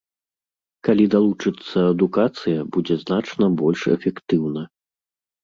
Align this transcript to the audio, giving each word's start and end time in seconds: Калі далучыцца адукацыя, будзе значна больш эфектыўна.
Калі 0.87 1.03
далучыцца 1.15 1.79
адукацыя, 1.93 2.59
будзе 2.79 2.95
значна 3.03 3.45
больш 3.61 3.81
эфектыўна. 3.99 4.67